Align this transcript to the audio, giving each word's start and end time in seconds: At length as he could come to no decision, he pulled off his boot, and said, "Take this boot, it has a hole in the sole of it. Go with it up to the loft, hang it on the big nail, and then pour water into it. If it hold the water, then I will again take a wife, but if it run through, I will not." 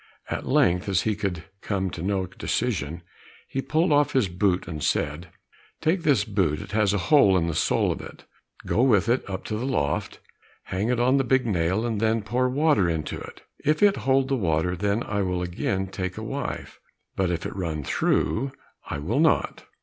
At 0.31 0.47
length 0.47 0.89
as 0.89 1.03
he 1.03 1.15
could 1.15 1.43
come 1.61 1.91
to 1.91 2.01
no 2.01 2.25
decision, 2.25 3.03
he 3.47 3.61
pulled 3.61 3.91
off 3.91 4.13
his 4.13 4.29
boot, 4.29 4.67
and 4.67 4.83
said, 4.83 5.27
"Take 5.79 6.01
this 6.01 6.25
boot, 6.25 6.59
it 6.59 6.71
has 6.71 6.91
a 6.91 6.97
hole 7.13 7.37
in 7.37 7.45
the 7.45 7.53
sole 7.53 7.91
of 7.91 8.01
it. 8.01 8.25
Go 8.65 8.81
with 8.81 9.07
it 9.07 9.23
up 9.29 9.43
to 9.43 9.55
the 9.55 9.63
loft, 9.63 10.17
hang 10.63 10.89
it 10.89 10.99
on 10.99 11.17
the 11.17 11.23
big 11.23 11.45
nail, 11.45 11.85
and 11.85 12.01
then 12.01 12.23
pour 12.23 12.49
water 12.49 12.89
into 12.89 13.19
it. 13.19 13.43
If 13.63 13.83
it 13.83 13.97
hold 13.97 14.27
the 14.29 14.35
water, 14.35 14.75
then 14.75 15.03
I 15.03 15.21
will 15.21 15.43
again 15.43 15.85
take 15.85 16.17
a 16.17 16.23
wife, 16.23 16.79
but 17.15 17.29
if 17.29 17.45
it 17.45 17.55
run 17.55 17.83
through, 17.83 18.53
I 18.87 18.97
will 18.97 19.19
not." 19.19 19.65